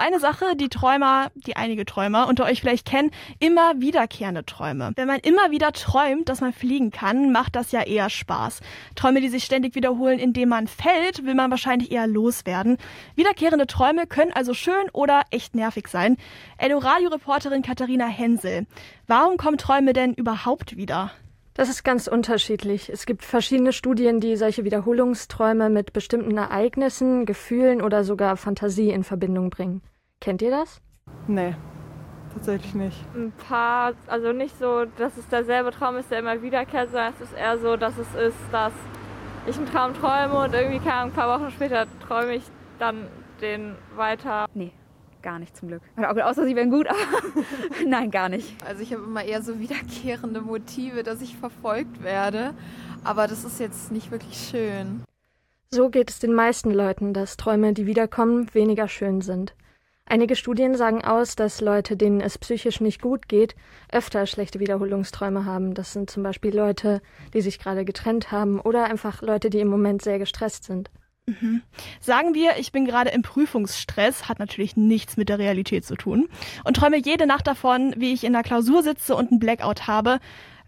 eine 0.00 0.18
Sache, 0.18 0.56
die 0.56 0.68
Träumer, 0.68 1.30
die 1.34 1.56
einige 1.56 1.84
Träumer 1.84 2.26
unter 2.28 2.44
euch 2.44 2.60
vielleicht 2.60 2.86
kennen, 2.86 3.10
immer 3.38 3.80
wiederkehrende 3.80 4.44
Träume. 4.44 4.92
Wenn 4.96 5.06
man 5.06 5.20
immer 5.20 5.50
wieder 5.50 5.72
träumt, 5.72 6.28
dass 6.28 6.40
man 6.40 6.52
fliegen 6.52 6.90
kann, 6.90 7.30
macht 7.30 7.54
das 7.54 7.70
ja 7.70 7.82
eher 7.82 8.10
Spaß. 8.10 8.60
Träume, 8.96 9.20
die 9.20 9.28
sich 9.28 9.44
ständig 9.44 9.74
wiederholen, 9.74 10.18
indem 10.18 10.48
man 10.48 10.66
fällt, 10.66 11.24
will 11.24 11.34
man 11.34 11.50
wahrscheinlich 11.50 11.92
eher 11.92 12.06
loswerden. 12.06 12.78
Wiederkehrende 13.14 13.66
Träume 13.66 14.06
können 14.06 14.32
also 14.32 14.54
schön 14.54 14.90
oder 14.92 15.22
echt 15.30 15.54
nervig 15.54 15.88
sein. 15.88 16.16
Edo-Radio-Reporterin 16.58 17.62
Katharina 17.62 18.06
Hensel. 18.06 18.66
Warum 19.06 19.36
kommen 19.36 19.58
Träume 19.58 19.92
denn 19.92 20.14
überhaupt 20.14 20.76
wieder? 20.76 21.12
Das 21.54 21.68
ist 21.68 21.82
ganz 21.82 22.06
unterschiedlich. 22.06 22.88
Es 22.88 23.04
gibt 23.04 23.22
verschiedene 23.22 23.74
Studien, 23.74 24.20
die 24.20 24.36
solche 24.36 24.64
Wiederholungsträume 24.64 25.68
mit 25.68 25.92
bestimmten 25.92 26.38
Ereignissen, 26.38 27.26
Gefühlen 27.26 27.82
oder 27.82 28.02
sogar 28.02 28.38
Fantasie 28.38 28.90
in 28.90 29.04
Verbindung 29.04 29.50
bringen. 29.50 29.82
Kennt 30.20 30.42
ihr 30.42 30.50
das? 30.50 30.82
Nee, 31.26 31.54
tatsächlich 32.34 32.74
nicht. 32.74 32.98
Ein 33.14 33.32
paar, 33.48 33.94
also 34.06 34.32
nicht 34.32 34.58
so, 34.58 34.84
dass 34.98 35.16
es 35.16 35.26
derselbe 35.28 35.70
Traum 35.70 35.96
ist, 35.96 36.10
der 36.10 36.18
immer 36.18 36.42
wiederkehrt, 36.42 36.90
sondern 36.90 37.14
es 37.14 37.30
ist 37.30 37.32
eher 37.32 37.58
so, 37.58 37.76
dass 37.76 37.96
es 37.96 38.14
ist, 38.14 38.36
dass 38.52 38.72
ich 39.46 39.56
einen 39.56 39.66
Traum 39.66 39.94
träume 39.94 40.38
und 40.38 40.54
irgendwie 40.54 40.86
ein 40.88 41.12
paar 41.12 41.40
Wochen 41.40 41.50
später 41.50 41.86
träume 42.06 42.34
ich 42.34 42.42
dann 42.78 43.06
den 43.40 43.76
weiter. 43.96 44.46
Nee, 44.52 44.72
gar 45.22 45.38
nicht 45.38 45.56
zum 45.56 45.68
Glück. 45.68 45.82
Außer 45.96 46.44
sie 46.44 46.54
wären 46.54 46.70
gut, 46.70 46.86
aber 46.88 46.98
nein, 47.86 48.10
gar 48.10 48.28
nicht. 48.28 48.62
Also 48.66 48.82
ich 48.82 48.92
habe 48.92 49.02
immer 49.04 49.24
eher 49.24 49.40
so 49.40 49.58
wiederkehrende 49.58 50.42
Motive, 50.42 51.02
dass 51.02 51.22
ich 51.22 51.36
verfolgt 51.38 52.02
werde, 52.02 52.52
aber 53.04 53.26
das 53.26 53.44
ist 53.44 53.58
jetzt 53.58 53.90
nicht 53.90 54.10
wirklich 54.10 54.36
schön. 54.50 55.02
So 55.70 55.88
geht 55.88 56.10
es 56.10 56.18
den 56.18 56.34
meisten 56.34 56.72
Leuten, 56.72 57.14
dass 57.14 57.38
Träume, 57.38 57.72
die 57.72 57.86
wiederkommen, 57.86 58.52
weniger 58.52 58.88
schön 58.88 59.22
sind. 59.22 59.54
Einige 60.10 60.34
Studien 60.34 60.74
sagen 60.74 61.04
aus, 61.04 61.36
dass 61.36 61.60
Leute, 61.60 61.96
denen 61.96 62.20
es 62.20 62.36
psychisch 62.36 62.80
nicht 62.80 63.00
gut 63.00 63.28
geht, 63.28 63.54
öfter 63.92 64.26
schlechte 64.26 64.58
Wiederholungsträume 64.58 65.44
haben. 65.44 65.72
Das 65.72 65.92
sind 65.92 66.10
zum 66.10 66.24
Beispiel 66.24 66.52
Leute, 66.52 67.00
die 67.32 67.40
sich 67.40 67.60
gerade 67.60 67.84
getrennt 67.84 68.32
haben 68.32 68.58
oder 68.58 68.86
einfach 68.86 69.22
Leute, 69.22 69.50
die 69.50 69.60
im 69.60 69.68
Moment 69.68 70.02
sehr 70.02 70.18
gestresst 70.18 70.64
sind. 70.64 70.90
Mhm. 71.26 71.62
Sagen 72.00 72.34
wir, 72.34 72.58
ich 72.58 72.72
bin 72.72 72.86
gerade 72.86 73.10
im 73.10 73.22
Prüfungsstress, 73.22 74.28
hat 74.28 74.40
natürlich 74.40 74.76
nichts 74.76 75.16
mit 75.16 75.28
der 75.28 75.38
Realität 75.38 75.84
zu 75.84 75.94
tun 75.94 76.28
und 76.64 76.74
träume 76.74 76.98
jede 76.98 77.28
Nacht 77.28 77.46
davon, 77.46 77.94
wie 77.96 78.12
ich 78.12 78.24
in 78.24 78.32
der 78.32 78.42
Klausur 78.42 78.82
sitze 78.82 79.14
und 79.14 79.30
einen 79.30 79.38
Blackout 79.38 79.86
habe. 79.86 80.18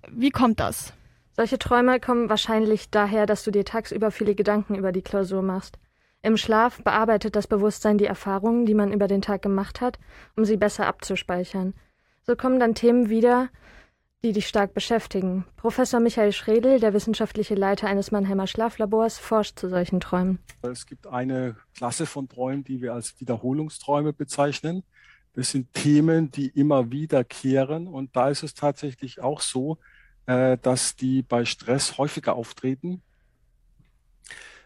Wie 0.08 0.30
kommt 0.30 0.60
das? 0.60 0.92
Solche 1.32 1.58
Träume 1.58 1.98
kommen 1.98 2.28
wahrscheinlich 2.28 2.90
daher, 2.90 3.26
dass 3.26 3.42
du 3.42 3.50
dir 3.50 3.64
tagsüber 3.64 4.12
viele 4.12 4.36
Gedanken 4.36 4.76
über 4.76 4.92
die 4.92 5.02
Klausur 5.02 5.42
machst. 5.42 5.78
Im 6.24 6.36
Schlaf 6.36 6.80
bearbeitet 6.84 7.34
das 7.34 7.48
Bewusstsein 7.48 7.98
die 7.98 8.06
Erfahrungen, 8.06 8.64
die 8.64 8.74
man 8.74 8.92
über 8.92 9.08
den 9.08 9.22
Tag 9.22 9.42
gemacht 9.42 9.80
hat, 9.80 9.98
um 10.36 10.44
sie 10.44 10.56
besser 10.56 10.86
abzuspeichern. 10.86 11.74
So 12.22 12.36
kommen 12.36 12.60
dann 12.60 12.76
Themen 12.76 13.08
wieder, 13.08 13.48
die 14.22 14.32
dich 14.32 14.46
stark 14.46 14.72
beschäftigen. 14.72 15.44
Professor 15.56 15.98
Michael 15.98 16.30
Schredel, 16.30 16.78
der 16.78 16.94
wissenschaftliche 16.94 17.56
Leiter 17.56 17.88
eines 17.88 18.12
Mannheimer 18.12 18.46
Schlaflabors, 18.46 19.18
forscht 19.18 19.58
zu 19.58 19.68
solchen 19.68 19.98
Träumen. 19.98 20.38
Es 20.62 20.86
gibt 20.86 21.08
eine 21.08 21.56
Klasse 21.74 22.06
von 22.06 22.28
Träumen, 22.28 22.62
die 22.62 22.80
wir 22.80 22.94
als 22.94 23.18
Wiederholungsträume 23.20 24.12
bezeichnen. 24.12 24.84
Das 25.32 25.50
sind 25.50 25.72
Themen, 25.72 26.30
die 26.30 26.46
immer 26.46 26.92
wiederkehren. 26.92 27.88
Und 27.88 28.14
da 28.14 28.28
ist 28.28 28.44
es 28.44 28.54
tatsächlich 28.54 29.20
auch 29.20 29.40
so, 29.40 29.78
äh, 30.26 30.56
dass 30.58 30.94
die 30.94 31.22
bei 31.22 31.44
Stress 31.44 31.98
häufiger 31.98 32.36
auftreten 32.36 33.02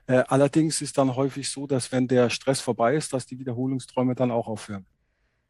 äh, 0.07 0.25
allerdings 0.29 0.83
ist 0.83 0.99
dann 0.99 1.17
häufig 1.17 1.51
so, 1.51 1.67
dass 1.67 1.93
wenn 1.93 2.09
der 2.09 2.31
Stress 2.31 2.61
vorbei 2.61 2.95
ist, 2.95 3.13
dass 3.13 3.27
die 3.27 3.39
Wiederholungsträume 3.39 4.15
dann 4.15 4.31
auch 4.31 4.49
aufhören. 4.49 4.87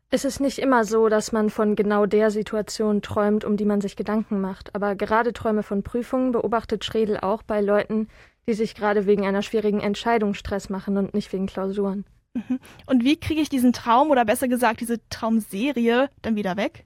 Es 0.09 0.25
ist 0.25 0.39
nicht 0.39 0.59
immer 0.59 0.85
so, 0.85 1.09
dass 1.09 1.33
man 1.33 1.51
von 1.51 1.75
genau 1.75 2.07
der 2.07 2.31
Situation 2.31 3.03
träumt, 3.03 3.45
um 3.45 3.57
die 3.57 3.65
man 3.65 3.81
sich 3.81 3.97
Gedanken 3.97 4.41
macht. 4.41 4.75
Aber 4.75 4.95
gerade 4.95 5.33
Träume 5.33 5.65
von 5.65 5.83
Prüfungen 5.83 6.31
beobachtet 6.31 6.85
Schredel 6.85 7.19
auch 7.19 7.43
bei 7.43 7.61
Leuten, 7.61 8.09
die 8.47 8.55
sich 8.55 8.77
gerade 8.77 9.07
wegen 9.07 9.27
einer 9.27 9.43
schwierigen 9.43 9.81
Entscheidung 9.81 10.35
Stress 10.35 10.69
machen 10.69 10.97
und 10.97 11.13
nicht 11.13 11.33
wegen 11.33 11.47
Klausuren. 11.47 12.05
Mhm. 12.35 12.61
Und 12.87 13.03
wie 13.03 13.19
kriege 13.19 13.41
ich 13.41 13.49
diesen 13.49 13.73
Traum 13.73 14.11
oder 14.11 14.25
besser 14.25 14.47
gesagt 14.47 14.81
diese 14.81 15.01
Traumserie 15.11 16.09
dann 16.23 16.37
wieder 16.37 16.57
weg? 16.57 16.85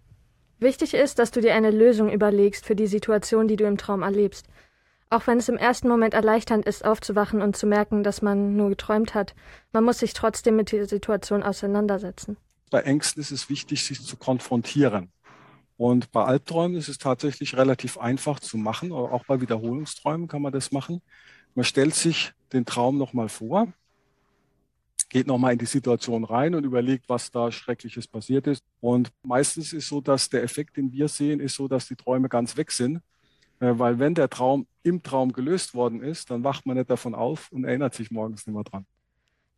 Wichtig 0.59 0.95
ist, 0.95 1.19
dass 1.19 1.31
du 1.31 1.41
dir 1.41 1.55
eine 1.55 1.71
Lösung 1.71 2.11
überlegst 2.11 2.65
für 2.65 2.77
die 2.77 2.87
Situation, 2.87 3.49
die 3.49 3.57
du 3.57 3.65
im 3.65 3.77
Traum 3.77 4.03
erlebst. 4.03 4.47
Auch 5.13 5.27
wenn 5.27 5.39
es 5.39 5.49
im 5.49 5.57
ersten 5.57 5.89
Moment 5.89 6.15
erleichternd 6.15 6.65
ist, 6.67 6.85
aufzuwachen 6.85 7.43
und 7.43 7.57
zu 7.57 7.67
merken, 7.67 8.05
dass 8.05 8.23
man 8.23 8.57
nur 8.57 8.69
geträumt 8.69 9.13
hat, 9.13 9.35
man 9.73 9.83
muss 9.83 9.99
sich 9.99 10.15
trotzdem 10.15 10.55
mit 10.55 10.71
dieser 10.71 10.87
Situation 10.87 11.43
auseinandersetzen. 11.43 12.37
Bei 12.71 12.83
Ängsten 12.83 13.21
ist 13.21 13.33
es 13.33 13.51
wichtig, 13.51 13.85
sich 13.85 14.01
zu 14.01 14.17
konfrontieren. 14.17 15.11
Und 15.77 16.13
bei 16.13 16.25
Albträumen 16.25 16.77
ist 16.77 16.89
es 16.89 16.99
tatsächlich 16.99 17.57
relativ 17.57 17.99
einfach 17.99 18.39
zu 18.39 18.57
machen. 18.57 18.93
Auch 18.93 19.25
bei 19.25 19.41
Wiederholungsträumen 19.41 20.29
kann 20.29 20.43
man 20.43 20.53
das 20.53 20.71
machen. 20.71 21.03
Man 21.57 21.65
stellt 21.65 21.95
sich 21.95 22.33
den 22.53 22.65
Traum 22.65 22.97
nochmal 22.97 23.29
vor, 23.29 23.67
geht 25.09 25.27
nochmal 25.27 25.55
in 25.55 25.59
die 25.59 25.67
Situation 25.67 26.23
rein 26.23 26.55
und 26.55 26.63
überlegt, 26.63 27.09
was 27.09 27.33
da 27.33 27.51
Schreckliches 27.51 28.07
passiert 28.07 28.47
ist. 28.47 28.63
Und 28.81 29.11
meistens 29.25 29.73
ist 29.73 29.89
so, 29.89 30.01
dass 30.01 30.29
der 30.29 30.45
Effekt, 30.45 30.77
den 30.77 30.93
wir 30.93 31.09
sehen, 31.09 31.41
ist 31.41 31.57
so, 31.57 31.67
dass 31.67 31.89
die 31.89 31.97
Träume 31.97 32.29
ganz 32.29 32.57
weg 32.57 32.71
sind 32.71 33.01
weil 33.61 33.99
wenn 33.99 34.15
der 34.15 34.31
Traum 34.31 34.67
im 34.83 35.03
Traum 35.03 35.33
gelöst 35.33 35.75
worden 35.75 36.03
ist, 36.03 36.31
dann 36.31 36.45
wacht 36.45 36.67
man 36.67 36.77
nicht 36.77 36.91
davon 36.91 37.15
auf 37.15 37.53
und 37.53 37.65
erinnert 37.65 37.95
sich 37.95 38.11
morgens 38.11 38.47
nicht 38.47 38.55
mehr 38.55 38.65
dran. 38.65 38.87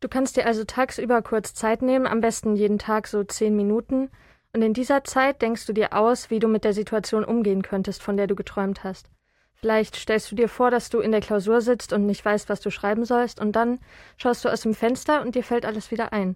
Du 0.01 0.09
kannst 0.09 0.35
dir 0.35 0.45
also 0.45 0.65
tagsüber 0.65 1.21
kurz 1.21 1.53
Zeit 1.53 1.81
nehmen, 1.81 2.07
am 2.07 2.19
besten 2.19 2.55
jeden 2.55 2.77
Tag 2.77 3.07
so 3.07 3.23
zehn 3.23 3.55
Minuten. 3.55 4.09
Und 4.51 4.61
in 4.61 4.73
dieser 4.73 5.03
Zeit 5.05 5.41
denkst 5.41 5.65
du 5.65 5.73
dir 5.73 5.93
aus, 5.93 6.29
wie 6.29 6.39
du 6.39 6.47
mit 6.47 6.65
der 6.65 6.73
Situation 6.73 7.23
umgehen 7.23 7.61
könntest, 7.61 8.03
von 8.03 8.17
der 8.17 8.27
du 8.27 8.35
geträumt 8.35 8.83
hast. 8.83 9.09
Vielleicht 9.55 9.95
stellst 9.95 10.29
du 10.29 10.35
dir 10.35 10.49
vor, 10.49 10.71
dass 10.71 10.89
du 10.89 10.99
in 10.99 11.13
der 11.13 11.21
Klausur 11.21 11.61
sitzt 11.61 11.93
und 11.93 12.05
nicht 12.05 12.25
weißt, 12.25 12.49
was 12.49 12.59
du 12.59 12.69
schreiben 12.69 13.05
sollst, 13.05 13.39
und 13.39 13.55
dann 13.55 13.79
schaust 14.17 14.43
du 14.43 14.49
aus 14.49 14.59
dem 14.59 14.73
Fenster 14.73 15.21
und 15.21 15.35
dir 15.35 15.43
fällt 15.43 15.65
alles 15.65 15.89
wieder 15.89 16.11
ein. 16.11 16.35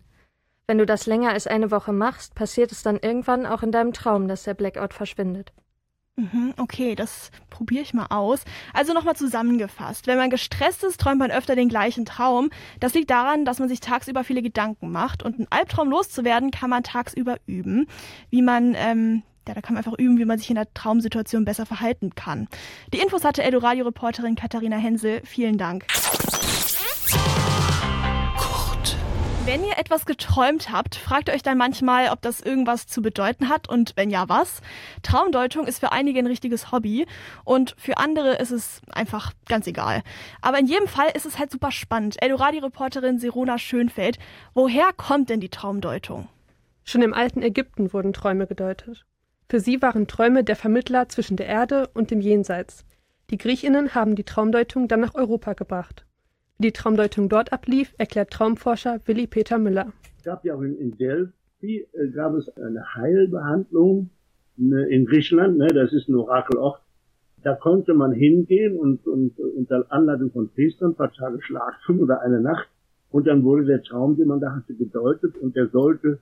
Wenn 0.66 0.78
du 0.78 0.86
das 0.86 1.06
länger 1.06 1.32
als 1.32 1.46
eine 1.46 1.70
Woche 1.70 1.92
machst, 1.92 2.36
passiert 2.36 2.72
es 2.72 2.84
dann 2.84 2.98
irgendwann 2.98 3.46
auch 3.46 3.64
in 3.64 3.74
deinem 3.74 3.92
Traum, 3.92 4.30
dass 4.30 4.44
der 4.44 4.54
Blackout 4.54 4.94
verschwindet. 4.94 5.52
Mhm, 6.20 6.56
okay, 6.58 6.96
das 6.96 7.30
probiere 7.52 7.84
ich 7.84 7.94
mal 7.94 8.08
aus. 8.08 8.44
Also 8.74 8.92
nochmal 8.94 9.16
zusammengefasst. 9.16 10.08
Wenn 10.08 10.18
man 10.18 10.32
gestresst 10.32 10.84
ist, 10.84 11.00
träumt 11.00 11.20
man 11.20 11.30
öfter 11.30 11.56
den 11.56 11.70
gleichen 11.70 12.06
Traum. 12.06 12.50
Das 12.80 12.96
liegt 12.96 13.12
daran, 13.12 13.46
dass 13.46 13.60
man 13.60 13.70
sich 13.70 13.82
tagsüber 13.82 14.24
viele 14.24 14.42
Gedanken 14.42 14.92
macht. 14.92 15.22
Und 15.22 15.36
einen 15.36 15.48
Albtraum 15.52 15.90
loszuwerden, 15.92 16.50
kann 16.50 16.72
man 16.72 16.82
tagsüber 16.82 17.38
üben. 17.46 17.88
Wie 18.32 18.42
man, 18.42 18.74
ähm, 18.76 19.22
ja, 19.48 19.54
da 19.54 19.62
kann 19.62 19.76
man 19.76 19.84
einfach 19.84 20.00
üben, 20.00 20.18
wie 20.18 20.26
man 20.26 20.40
sich 20.40 20.50
in 20.50 20.56
der 20.56 20.74
Traumsituation 20.74 21.46
besser 21.46 21.68
verhalten 21.68 22.16
kann. 22.16 22.48
Die 22.92 22.98
Infos 22.98 23.24
hatte 23.24 23.44
Eldoradio-Reporterin 23.44 24.36
Katharina 24.36 24.78
Hensel. 24.78 25.22
Vielen 25.24 25.60
Dank. 25.60 25.86
Wenn 29.58 29.66
ihr 29.66 29.80
etwas 29.80 30.06
geträumt 30.06 30.72
habt, 30.72 30.94
fragt 30.94 31.30
ihr 31.30 31.34
euch 31.34 31.42
dann 31.42 31.58
manchmal, 31.58 32.10
ob 32.10 32.22
das 32.22 32.42
irgendwas 32.42 32.86
zu 32.86 33.02
bedeuten 33.02 33.50
hat 33.50 33.68
und 33.68 33.94
wenn 33.96 34.12
ja, 34.12 34.30
was. 34.30 34.62
Traumdeutung 35.02 35.66
ist 35.66 35.80
für 35.80 35.92
einige 35.92 36.20
ein 36.20 36.28
richtiges 36.28 36.72
Hobby 36.72 37.08
und 37.44 37.74
für 37.76 37.98
andere 37.98 38.36
ist 38.36 38.52
es 38.52 38.82
einfach 38.92 39.34
ganz 39.48 39.66
egal. 39.66 40.04
Aber 40.44 40.60
in 40.60 40.68
jedem 40.68 40.88
Fall 40.88 41.08
ist 41.16 41.26
es 41.26 41.40
halt 41.40 41.50
super 41.50 41.72
spannend. 41.72 42.22
Eldoradi-Reporterin 42.22 43.18
Serona 43.18 43.58
Schönfeld, 43.58 44.20
woher 44.54 44.94
kommt 44.96 45.32
denn 45.32 45.40
die 45.40 45.50
Traumdeutung? 45.50 46.30
Schon 46.84 47.02
im 47.02 47.16
alten 47.16 47.42
Ägypten 47.42 47.92
wurden 47.94 48.14
Träume 48.14 48.46
gedeutet. 48.46 49.06
Für 49.50 49.60
sie 49.60 49.82
waren 49.82 50.06
Träume 50.06 50.44
der 50.44 50.56
Vermittler 50.56 51.10
zwischen 51.10 51.36
der 51.36 51.48
Erde 51.48 51.90
und 51.96 52.12
dem 52.12 52.22
Jenseits. 52.22 52.86
Die 53.32 53.40
Griechinnen 53.40 53.96
haben 53.96 54.16
die 54.16 54.24
Traumdeutung 54.24 54.88
dann 54.88 55.00
nach 55.00 55.16
Europa 55.16 55.54
gebracht. 55.54 56.07
Wie 56.60 56.68
die 56.68 56.72
Traumdeutung 56.72 57.30
dort 57.30 57.54
ablief, 57.54 57.94
erklärt 58.00 58.32
Traumforscher 58.32 59.00
Willi 59.06 59.28
Peter 59.28 59.60
Müller. 59.60 59.94
Es 60.18 60.24
gab 60.24 60.44
ja 60.44 60.56
auch 60.56 60.62
in, 60.62 60.76
in 60.80 60.98
Delphi 60.98 61.86
äh, 61.94 62.08
gab 62.10 62.34
es 62.34 62.50
eine 62.58 62.96
Heilbehandlung 62.96 64.10
ne, 64.56 64.88
in 64.88 65.06
Griechenland, 65.06 65.60
ne, 65.60 65.68
das 65.68 65.94
ist 65.94 66.10
ein 66.10 66.16
Orakelort. 66.16 66.82
Da 67.44 67.54
konnte 67.54 67.94
man 67.94 68.12
hingehen 68.12 68.76
und, 68.76 69.06
und 69.06 69.40
unter 69.40 69.86
Anleitung 69.90 70.32
von 70.32 70.50
Priestern 70.50 70.94
ein 70.94 70.96
paar 70.96 71.14
Tage 71.14 71.40
schlafen 71.44 72.00
oder 72.00 72.22
eine 72.22 72.42
Nacht 72.42 72.68
und 73.12 73.28
dann 73.28 73.44
wurde 73.44 73.66
der 73.66 73.84
Traum, 73.84 74.18
den 74.18 74.28
man 74.28 74.40
da 74.40 74.56
hatte, 74.56 74.74
gedeutet 74.74 75.38
und 75.38 75.56
der 75.56 75.68
sollte, 75.68 76.18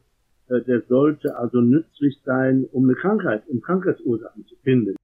äh, 0.50 0.60
der 0.64 0.82
sollte 0.82 1.38
also 1.38 1.62
nützlich 1.62 2.20
sein, 2.26 2.66
um 2.74 2.84
eine 2.84 2.96
Krankheit, 2.96 3.44
um 3.48 3.62
Krankheitsursachen 3.62 4.46
zu 4.48 4.56
finden. 4.58 4.98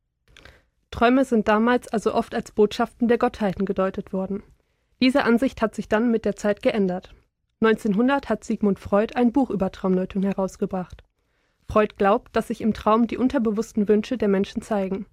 Träume 0.91 1.23
sind 1.23 1.47
damals 1.47 1.87
also 1.87 2.13
oft 2.13 2.35
als 2.35 2.51
Botschaften 2.51 3.07
der 3.07 3.17
Gottheiten 3.17 3.65
gedeutet 3.65 4.11
worden. 4.11 4.43
Diese 5.01 5.23
Ansicht 5.23 5.61
hat 5.61 5.73
sich 5.73 5.89
dann 5.89 6.11
mit 6.11 6.25
der 6.25 6.35
Zeit 6.35 6.61
geändert. 6.61 7.15
1900 7.61 8.29
hat 8.29 8.43
Sigmund 8.43 8.79
Freud 8.79 9.15
ein 9.15 9.31
Buch 9.31 9.49
über 9.49 9.71
Traumdeutung 9.71 10.23
herausgebracht. 10.23 11.03
Freud 11.67 11.95
glaubt, 11.97 12.35
dass 12.35 12.49
sich 12.49 12.61
im 12.61 12.73
Traum 12.73 13.07
die 13.07 13.17
unterbewussten 13.17 13.87
Wünsche 13.87 14.17
der 14.17 14.27
Menschen 14.27 14.61
zeigen. 14.61 15.05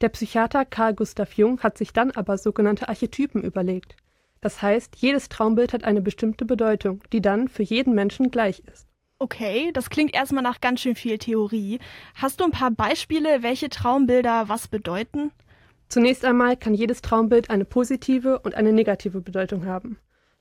Der 0.00 0.08
Psychiater 0.10 0.64
Carl 0.64 0.94
Gustav 0.94 1.32
Jung 1.32 1.60
hat 1.60 1.78
sich 1.78 1.92
dann 1.92 2.10
aber 2.10 2.38
sogenannte 2.38 2.88
Archetypen 2.88 3.42
überlegt. 3.42 3.96
Das 4.40 4.60
heißt, 4.60 4.96
jedes 4.96 5.28
Traumbild 5.28 5.72
hat 5.72 5.84
eine 5.84 6.02
bestimmte 6.02 6.44
Bedeutung, 6.44 7.02
die 7.12 7.22
dann 7.22 7.48
für 7.48 7.62
jeden 7.62 7.94
Menschen 7.94 8.30
gleich 8.30 8.62
ist. 8.72 8.86
Okay, 9.18 9.70
das 9.72 9.88
klingt 9.88 10.14
erstmal 10.14 10.42
nach 10.42 10.60
ganz 10.60 10.80
schön 10.80 10.94
viel 10.94 11.18
Theorie. 11.18 11.78
Hast 12.14 12.40
du 12.40 12.44
ein 12.44 12.50
paar 12.50 12.70
Beispiele, 12.70 13.42
welche 13.42 13.70
Traumbilder 13.70 14.48
was 14.48 14.68
bedeuten? 14.68 15.32
Zunächst 15.94 16.24
einmal 16.24 16.56
kann 16.56 16.74
jedes 16.74 17.02
Traumbild 17.02 17.50
eine 17.50 17.64
positive 17.64 18.40
und 18.40 18.56
eine 18.56 18.72
negative 18.72 19.20
Bedeutung 19.20 19.64
haben. 19.64 19.96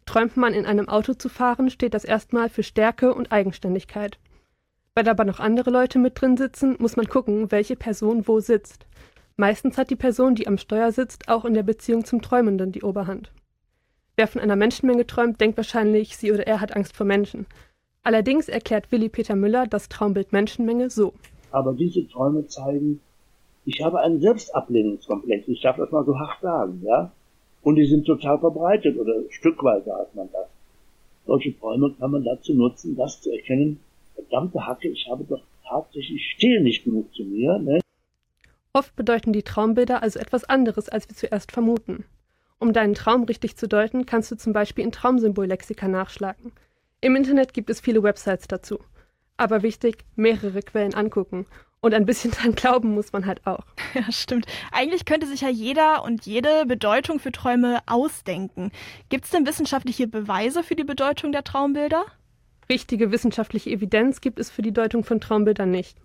Träumt 0.07 0.35
man 0.35 0.55
in 0.55 0.65
einem 0.65 0.89
Auto 0.89 1.13
zu 1.13 1.29
fahren, 1.29 1.69
steht 1.69 1.93
das 1.93 2.05
erstmal 2.05 2.49
für 2.49 2.63
Stärke 2.63 3.13
und 3.13 3.31
Eigenständigkeit. 3.31 4.17
Weil 4.95 5.07
aber 5.07 5.25
noch 5.25 5.39
andere 5.39 5.69
Leute 5.69 5.99
mit 5.99 6.19
drin 6.19 6.37
sitzen, 6.37 6.75
muss 6.79 6.95
man 6.95 7.07
gucken, 7.07 7.51
welche 7.51 7.75
Person 7.75 8.27
wo 8.27 8.39
sitzt. 8.39 8.87
Meistens 9.35 9.77
hat 9.77 9.91
die 9.91 9.95
Person, 9.95 10.33
die 10.33 10.47
am 10.47 10.57
Steuer 10.57 10.91
sitzt, 10.91 11.29
auch 11.29 11.45
in 11.45 11.53
der 11.53 11.61
Beziehung 11.61 12.03
zum 12.03 12.23
Träumenden 12.23 12.71
die 12.71 12.81
Oberhand. 12.81 13.31
Wer 14.15 14.25
von 14.25 14.41
einer 14.41 14.55
Menschenmenge 14.55 15.05
träumt, 15.05 15.39
denkt 15.39 15.57
wahrscheinlich, 15.57 16.17
sie 16.17 16.31
oder 16.31 16.47
er 16.47 16.61
hat 16.61 16.75
Angst 16.75 16.97
vor 16.97 17.05
Menschen. 17.05 17.45
Allerdings 18.01 18.49
erklärt 18.49 18.91
Willi 18.91 19.07
Peter 19.07 19.35
Müller 19.35 19.67
das 19.67 19.87
Traumbild 19.87 20.33
Menschenmenge 20.33 20.89
so. 20.89 21.13
Aber 21.51 21.73
diese 21.73 22.07
Träume 22.07 22.47
zeigen, 22.47 23.01
ich 23.65 23.81
habe 23.81 24.01
einen 24.01 24.19
Selbstablehnungskomplex, 24.19 25.47
ich 25.47 25.61
darf 25.61 25.77
das 25.77 25.91
mal 25.91 26.05
so 26.05 26.17
hart 26.19 26.41
sagen, 26.41 26.81
ja. 26.83 27.11
Und 27.61 27.75
die 27.75 27.85
sind 27.85 28.05
total 28.05 28.39
verbreitet 28.39 28.97
oder 28.97 29.13
stückweise 29.29 29.93
hat 29.95 30.13
man 30.15 30.29
das. 30.33 30.47
Solche 31.25 31.57
Träume 31.57 31.93
kann 31.97 32.11
man 32.11 32.25
dazu 32.25 32.53
nutzen, 32.53 32.97
das 32.97 33.21
zu 33.21 33.31
erkennen, 33.31 33.79
verdammte 34.15 34.65
Hacke, 34.67 34.89
ich 34.89 35.07
habe 35.09 35.23
doch 35.23 35.41
tatsächlich, 35.65 36.15
ich 36.15 36.31
stehe 36.35 36.61
nicht 36.61 36.83
genug 36.83 37.13
zu 37.15 37.23
mir, 37.23 37.57
ne? 37.59 37.79
Oft 38.73 38.95
bedeuten 38.95 39.31
die 39.31 39.43
Traumbilder 39.43 40.01
also 40.01 40.19
etwas 40.19 40.43
anderes, 40.43 40.89
als 40.89 41.07
wir 41.07 41.15
zuerst 41.15 41.51
vermuten. 41.51 42.03
Um 42.59 42.73
deinen 42.73 42.95
Traum 42.95 43.23
richtig 43.23 43.55
zu 43.55 43.67
deuten, 43.67 44.05
kannst 44.05 44.31
du 44.31 44.35
zum 44.35 44.51
Beispiel 44.51 44.83
in 44.83 44.91
Traumsymbollexika 44.91 45.87
nachschlagen. 45.87 46.51
Im 46.99 47.15
Internet 47.15 47.53
gibt 47.53 47.69
es 47.69 47.79
viele 47.79 48.03
Websites 48.03 48.47
dazu. 48.47 48.79
Aber 49.37 49.61
wichtig, 49.63 50.05
mehrere 50.15 50.61
Quellen 50.61 50.93
angucken 50.93 51.45
und 51.83 51.93
ein 51.93 52.05
bisschen 52.05 52.31
dran 52.31 52.55
glauben 52.55 52.95
muss 52.95 53.13
man 53.13 53.25
halt 53.25 53.45
auch. 53.45 53.65
Ja, 53.93 54.11
stimmt. 54.11 54.47
Eigentlich 54.71 55.05
könnte 55.05 55.27
sich 55.27 55.41
ja 55.41 55.49
jeder 55.49 56.03
und 56.03 56.25
jede 56.25 56.65
Bedeutung 56.65 57.19
für 57.19 57.31
Träume 57.31 57.79
ausdenken. 57.85 58.71
Gibt 59.09 59.25
es 59.25 59.31
denn 59.31 59.45
wissenschaftliche 59.45 60.07
Beweise 60.07 60.63
für 60.63 60.75
die 60.75 60.85
Bedeutung 60.85 61.31
der 61.31 61.43
Traumbilder? 61.43 62.05
Richtige 62.69 63.11
wissenschaftliche 63.11 63.69
Evidenz 63.69 64.21
gibt 64.21 64.39
es 64.39 64.49
für 64.49 64.61
die 64.61 64.71
Deutung 64.71 65.03
von 65.03 65.19
Traumbildern 65.19 65.69
nicht. 65.69 65.97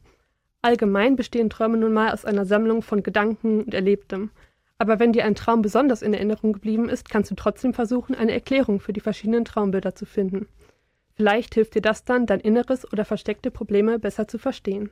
Allgemein 0.60 1.14
bestehen 1.14 1.48
Träume 1.48 1.78
nun 1.78 1.92
mal 1.92 2.12
aus 2.12 2.24
einer 2.24 2.44
Sammlung 2.44 2.82
von 2.82 3.04
Gedanken 3.04 3.62
und 3.62 3.72
Erlebtem. 3.72 4.30
Aber 4.76 4.98
wenn 4.98 5.12
dir 5.12 5.24
ein 5.24 5.36
Traum 5.36 5.62
besonders 5.62 6.02
in 6.02 6.12
Erinnerung 6.12 6.52
geblieben 6.52 6.88
ist, 6.88 7.08
kannst 7.08 7.30
du 7.30 7.36
trotzdem 7.36 7.72
versuchen, 7.72 8.16
eine 8.16 8.32
Erklärung 8.32 8.80
für 8.80 8.92
die 8.92 9.00
verschiedenen 9.00 9.44
Traumbilder 9.44 9.94
zu 9.94 10.06
finden. 10.06 10.48
Vielleicht 11.18 11.54
hilft 11.54 11.74
dir 11.74 11.82
das 11.82 12.04
dann, 12.04 12.26
dein 12.26 12.38
inneres 12.38 12.90
oder 12.92 13.04
versteckte 13.04 13.50
Probleme 13.50 13.98
besser 13.98 14.28
zu 14.28 14.38
verstehen. 14.38 14.90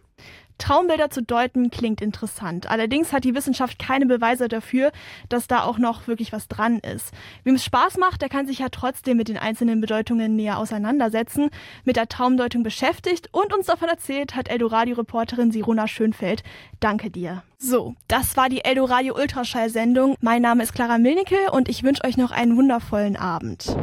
Traumbilder 0.58 1.08
zu 1.08 1.22
deuten 1.22 1.70
klingt 1.70 2.00
interessant. 2.00 2.68
Allerdings 2.68 3.12
hat 3.12 3.22
die 3.22 3.36
Wissenschaft 3.36 3.78
keine 3.78 4.06
Beweise 4.06 4.48
dafür, 4.48 4.90
dass 5.28 5.46
da 5.46 5.62
auch 5.62 5.78
noch 5.78 6.08
wirklich 6.08 6.32
was 6.32 6.48
dran 6.48 6.80
ist. 6.80 7.12
Wem 7.44 7.54
es 7.54 7.64
Spaß 7.64 7.98
macht, 7.98 8.22
der 8.22 8.28
kann 8.28 8.48
sich 8.48 8.58
ja 8.58 8.70
trotzdem 8.70 9.18
mit 9.18 9.28
den 9.28 9.36
einzelnen 9.36 9.80
Bedeutungen 9.80 10.34
näher 10.34 10.58
auseinandersetzen, 10.58 11.50
mit 11.84 11.94
der 11.94 12.08
Traumdeutung 12.08 12.64
beschäftigt 12.64 13.28
und 13.30 13.54
uns 13.54 13.66
davon 13.66 13.88
erzählt 13.88 14.34
hat 14.34 14.48
Eldoradio-Reporterin 14.48 15.52
Sirona 15.52 15.86
Schönfeld. 15.86 16.42
Danke 16.80 17.08
dir. 17.08 17.44
So, 17.58 17.94
das 18.08 18.36
war 18.36 18.48
die 18.48 18.64
Eldoradio 18.64 19.14
Ultraschall-Sendung. 19.14 20.16
Mein 20.20 20.42
Name 20.42 20.64
ist 20.64 20.74
Clara 20.74 20.98
Milnicke 20.98 21.52
und 21.52 21.68
ich 21.68 21.84
wünsche 21.84 22.02
euch 22.02 22.16
noch 22.16 22.32
einen 22.32 22.56
wundervollen 22.56 23.16
Abend. 23.16 23.76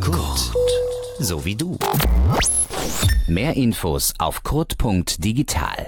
Kurt, 0.00 0.52
so 1.18 1.44
wie 1.44 1.54
du. 1.54 1.76
Mehr 3.26 3.56
Infos 3.56 4.12
auf 4.18 4.42
kurt.digital. 4.42 5.86